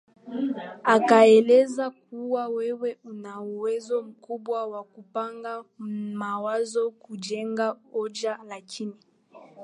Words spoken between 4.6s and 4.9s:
wa